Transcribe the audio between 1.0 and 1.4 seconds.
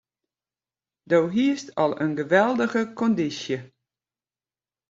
Doe